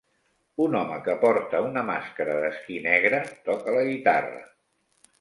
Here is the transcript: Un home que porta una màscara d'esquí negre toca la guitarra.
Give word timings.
Un 0.63 0.77
home 0.79 0.97
que 1.07 1.15
porta 1.25 1.61
una 1.67 1.85
màscara 1.91 2.39
d'esquí 2.47 2.83
negre 2.89 3.23
toca 3.51 3.81
la 3.81 3.89
guitarra. 3.95 4.47